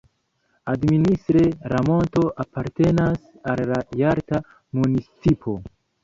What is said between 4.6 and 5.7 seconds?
municipo.